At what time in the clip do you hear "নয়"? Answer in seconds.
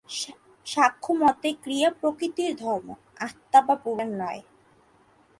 4.17-4.41